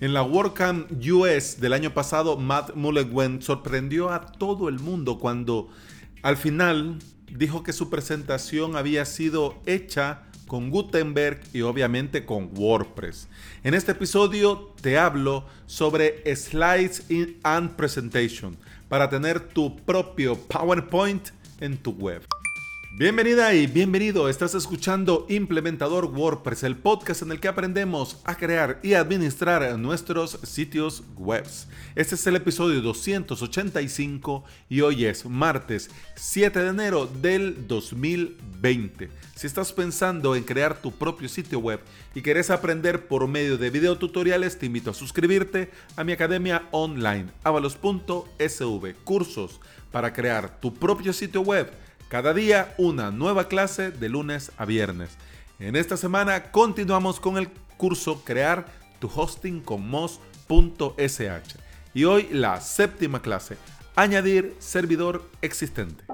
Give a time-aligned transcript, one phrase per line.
[0.00, 5.68] En la WordCamp US del año pasado, Matt Mullenweg sorprendió a todo el mundo cuando
[6.22, 7.00] al final
[7.32, 13.26] dijo que su presentación había sido hecha con Gutenberg y obviamente con WordPress.
[13.64, 17.04] En este episodio te hablo sobre Slides
[17.42, 18.56] and Presentation
[18.88, 21.30] para tener tu propio PowerPoint
[21.60, 22.22] en tu web.
[22.98, 24.28] Bienvenida y bienvenido.
[24.28, 30.40] Estás escuchando Implementador WordPress, el podcast en el que aprendemos a crear y administrar nuestros
[30.42, 31.46] sitios web.
[31.94, 39.10] Este es el episodio 285 y hoy es martes 7 de enero del 2020.
[39.36, 41.78] Si estás pensando en crear tu propio sitio web
[42.16, 47.26] y quieres aprender por medio de videotutoriales, te invito a suscribirte a mi academia online
[47.44, 49.60] avalos.sv, cursos
[49.92, 51.70] para crear tu propio sitio web
[52.08, 55.10] cada día una nueva clase de lunes a viernes.
[55.58, 58.66] En esta semana continuamos con el curso Crear
[58.98, 61.56] tu hosting con Moz.sh.
[61.94, 63.56] Y hoy la séptima clase,
[63.94, 66.04] añadir servidor existente.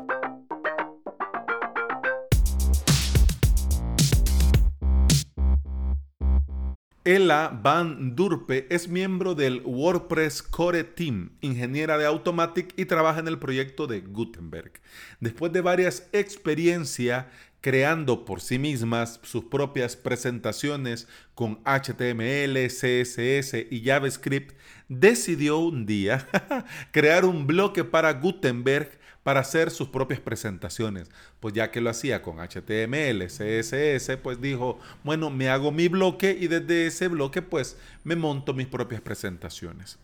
[7.06, 13.28] Ella Van Durpe es miembro del WordPress Core Team, ingeniera de Automatic y trabaja en
[13.28, 14.72] el proyecto de Gutenberg.
[15.20, 17.26] Después de varias experiencias
[17.64, 24.54] creando por sí mismas sus propias presentaciones con HTML, CSS y JavaScript,
[24.90, 26.28] decidió un día
[26.92, 31.08] crear un bloque para Gutenberg para hacer sus propias presentaciones.
[31.40, 36.36] Pues ya que lo hacía con HTML, CSS, pues dijo, bueno, me hago mi bloque
[36.38, 39.98] y desde ese bloque pues me monto mis propias presentaciones.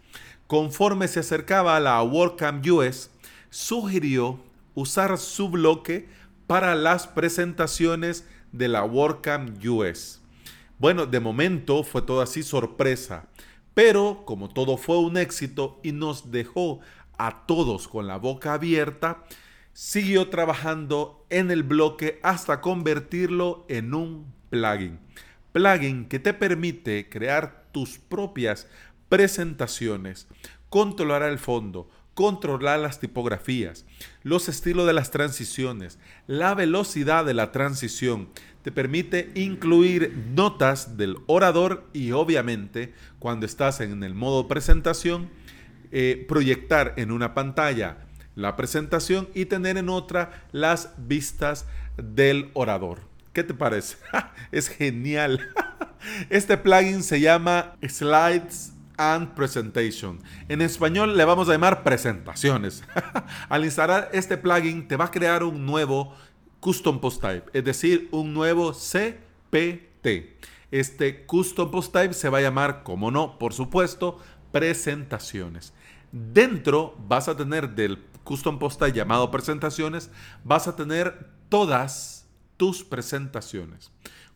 [0.46, 3.10] Conforme se acercaba a la WordCamp US,
[3.50, 4.40] sugirió
[4.74, 6.08] usar su bloque
[6.50, 10.20] para las presentaciones de la WordCamp US.
[10.80, 13.28] Bueno, de momento fue todo así sorpresa,
[13.72, 16.80] pero como todo fue un éxito y nos dejó
[17.18, 19.22] a todos con la boca abierta,
[19.72, 24.98] siguió trabajando en el bloque hasta convertirlo en un plugin.
[25.52, 28.66] Plugin que te permite crear tus propias
[29.08, 30.26] presentaciones,
[30.68, 33.86] controlar el fondo, controlar las tipografías,
[34.22, 38.28] los estilos de las transiciones, la velocidad de la transición.
[38.62, 45.30] Te permite incluir notas del orador y obviamente cuando estás en el modo presentación,
[45.92, 48.06] eh, proyectar en una pantalla
[48.36, 51.66] la presentación y tener en otra las vistas
[51.96, 53.00] del orador.
[53.32, 53.96] ¿Qué te parece?
[54.52, 55.48] es genial.
[56.30, 60.20] este plugin se llama Slides and Presentation.
[60.48, 62.84] En español le vamos a llamar presentaciones.
[63.48, 66.14] Al instalar este plugin te va a crear un nuevo
[66.60, 70.06] Custom Post Type, es decir, un nuevo CPT.
[70.70, 74.18] Este Custom Post Type se va a llamar, como no, por supuesto,
[74.52, 75.72] presentaciones.
[76.12, 80.10] Dentro vas a tener del custom post llamado presentaciones,
[80.44, 83.90] vas a tener todas tus presentaciones.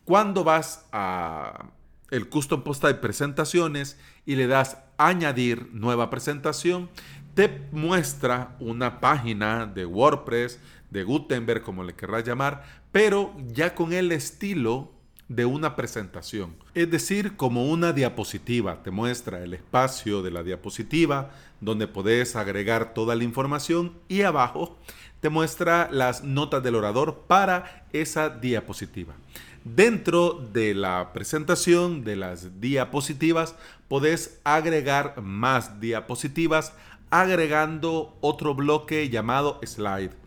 [0.05, 1.69] Cuando vas a
[2.15, 6.89] el custom post type presentaciones y le das añadir nueva presentación,
[7.33, 10.59] te muestra una página de WordPress,
[10.89, 14.94] de Gutenberg, como le querrás llamar, pero ya con el estilo
[15.27, 16.55] de una presentación.
[16.73, 18.83] Es decir, como una diapositiva.
[18.83, 21.31] Te muestra el espacio de la diapositiva
[21.61, 24.77] donde puedes agregar toda la información y abajo
[25.21, 29.15] te muestra las notas del orador para esa diapositiva.
[29.63, 33.55] Dentro de la presentación de las diapositivas
[33.87, 36.73] podés agregar más diapositivas
[37.09, 40.24] agregando otro bloque llamado slide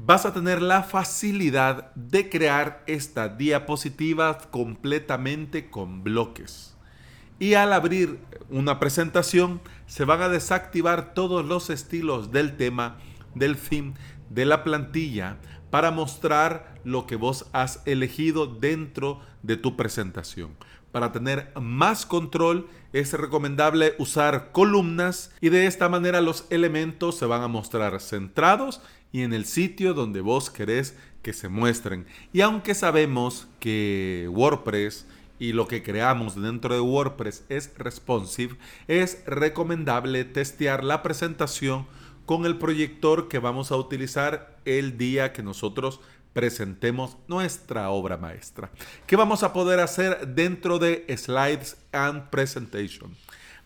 [0.00, 6.76] vas a tener la facilidad de crear esta diapositiva completamente con bloques.
[7.40, 12.98] Y al abrir una presentación se van a desactivar todos los estilos del tema,
[13.34, 13.94] del theme,
[14.30, 15.38] de la plantilla
[15.70, 20.56] para mostrar lo que vos has elegido dentro de tu presentación.
[20.92, 27.26] Para tener más control es recomendable usar columnas y de esta manera los elementos se
[27.26, 28.80] van a mostrar centrados
[29.12, 32.06] y en el sitio donde vos querés que se muestren.
[32.32, 35.06] Y aunque sabemos que WordPress
[35.38, 38.56] y lo que creamos dentro de WordPress es responsive,
[38.86, 41.86] es recomendable testear la presentación
[42.26, 46.00] con el proyector que vamos a utilizar el día que nosotros
[46.32, 48.70] presentemos nuestra obra maestra.
[49.06, 53.16] ¿Qué vamos a poder hacer dentro de Slides and Presentation?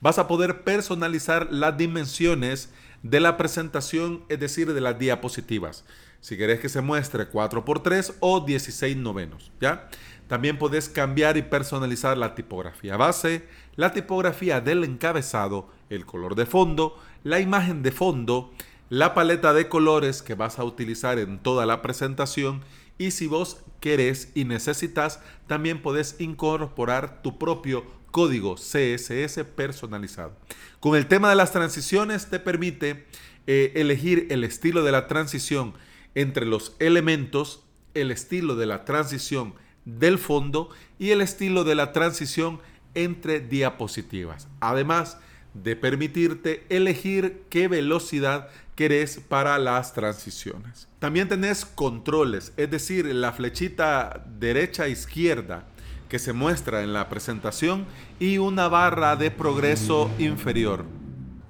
[0.00, 2.70] Vas a poder personalizar las dimensiones
[3.02, 5.84] de la presentación, es decir, de las diapositivas.
[6.20, 9.88] Si querés que se muestre 4x3 o 16 novenos, ¿ya?
[10.28, 13.46] También puedes cambiar y personalizar la tipografía base,
[13.76, 18.52] la tipografía del encabezado, el color de fondo, la imagen de fondo,
[18.88, 22.62] la paleta de colores que vas a utilizar en toda la presentación
[23.02, 25.19] y si vos querés y necesitas,
[25.49, 30.37] también puedes incorporar tu propio código CSS personalizado.
[30.78, 33.06] Con el tema de las transiciones te permite
[33.49, 35.75] eh, elegir el estilo de la transición
[36.14, 37.64] entre los elementos,
[37.94, 39.54] el estilo de la transición
[39.84, 40.70] del fondo
[41.00, 42.60] y el estilo de la transición
[42.94, 44.46] entre diapositivas.
[44.60, 45.19] Además
[45.54, 48.49] de permitirte elegir qué velocidad
[49.29, 50.88] para las transiciones.
[50.99, 55.64] También tenés controles, es decir, la flechita derecha-izquierda
[56.08, 57.87] que se muestra en la presentación
[58.20, 60.84] y una barra de progreso inferior.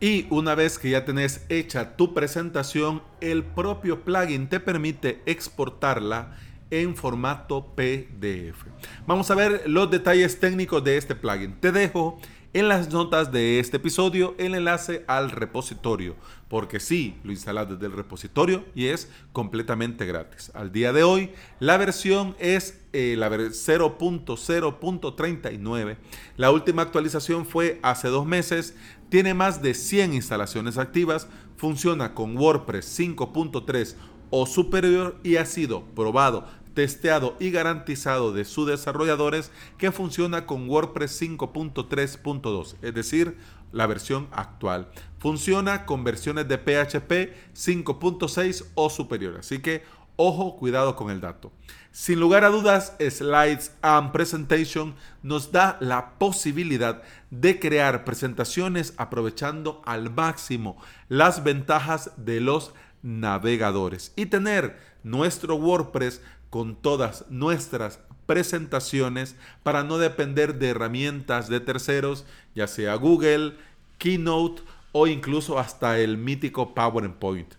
[0.00, 6.37] Y una vez que ya tenés hecha tu presentación, el propio plugin te permite exportarla
[6.70, 8.67] en formato PDF.
[9.06, 11.55] Vamos a ver los detalles técnicos de este plugin.
[11.61, 12.19] Te dejo
[12.54, 16.16] en las notas de este episodio el enlace al repositorio,
[16.49, 20.50] porque sí, lo instalas desde el repositorio y es completamente gratis.
[20.54, 25.96] Al día de hoy, la versión es eh, la 0.0.39.
[26.37, 28.76] La última actualización fue hace dos meses,
[29.08, 33.94] tiene más de 100 instalaciones activas, funciona con WordPress 5.3
[34.28, 40.69] o superior y ha sido probado testeado y garantizado de sus desarrolladores que funciona con
[40.69, 43.36] WordPress 5.3.2, es decir,
[43.72, 44.88] la versión actual.
[45.19, 49.82] Funciona con versiones de PHP 5.6 o superior, así que
[50.16, 51.52] ojo, cuidado con el dato.
[51.90, 59.82] Sin lugar a dudas, Slides and Presentation nos da la posibilidad de crear presentaciones aprovechando
[59.84, 62.72] al máximo las ventajas de los
[63.02, 66.22] navegadores y tener nuestro WordPress
[66.52, 73.54] con todas nuestras presentaciones para no depender de herramientas de terceros, ya sea Google,
[73.96, 74.60] Keynote
[74.93, 77.54] o incluso hasta el mítico PowerPoint.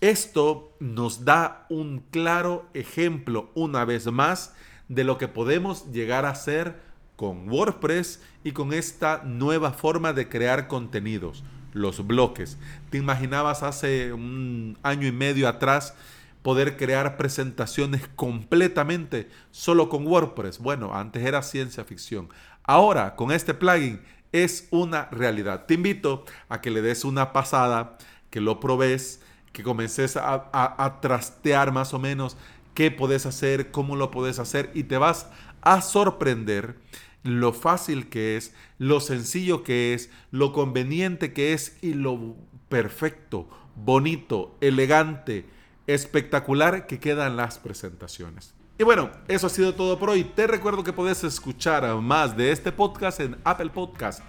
[0.00, 4.54] Esto nos da un claro ejemplo una vez más
[4.88, 6.80] de lo que podemos llegar a hacer
[7.16, 11.44] con WordPress y con esta nueva forma de crear contenidos,
[11.74, 12.56] los bloques.
[12.88, 15.94] ¿Te imaginabas hace un año y medio atrás
[16.42, 20.58] poder crear presentaciones completamente solo con WordPress.
[20.58, 22.28] Bueno, antes era ciencia ficción.
[22.62, 24.00] Ahora, con este plugin,
[24.32, 25.66] es una realidad.
[25.66, 27.98] Te invito a que le des una pasada,
[28.30, 29.20] que lo probes,
[29.52, 32.36] que comences a, trastear más o menos
[32.74, 35.28] qué puedes hacer, cómo lo puedes hacer y te vas
[35.60, 36.76] a sorprender
[37.22, 42.36] lo fácil que es, lo sencillo que es, lo conveniente que es y lo
[42.68, 45.46] perfecto, bonito, elegante,
[45.94, 48.54] espectacular que quedan las presentaciones.
[48.78, 50.24] Y bueno, eso ha sido todo por hoy.
[50.24, 54.22] Te recuerdo que puedes escuchar más de este podcast en Apple Podcast,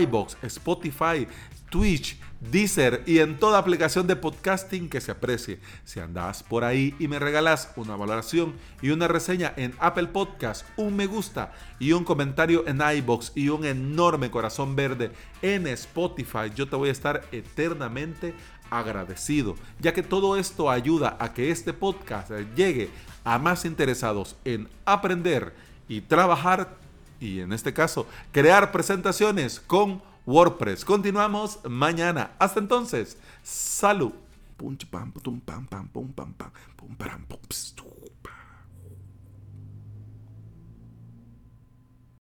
[0.00, 1.28] iBox, Spotify,
[1.70, 2.18] Twitch,
[2.50, 5.60] Deezer y en toda aplicación de podcasting que se aprecie.
[5.84, 10.66] Si andas por ahí y me regalas una valoración y una reseña en Apple Podcast,
[10.76, 16.50] un me gusta y un comentario en iBox y un enorme corazón verde en Spotify,
[16.52, 18.34] yo te voy a estar eternamente
[18.78, 22.90] agradecido, ya que todo esto ayuda a que este podcast llegue
[23.24, 25.54] a más interesados en aprender
[25.88, 26.76] y trabajar
[27.20, 30.84] y en este caso crear presentaciones con WordPress.
[30.84, 32.32] Continuamos mañana.
[32.38, 34.12] Hasta entonces, salud.